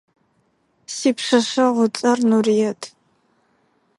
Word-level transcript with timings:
Сипшъэшъэгъу 0.95 1.85
ыцӏэр 1.85 2.19
Нурыет. 2.29 2.81